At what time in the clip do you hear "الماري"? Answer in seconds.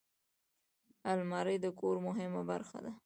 1.11-1.57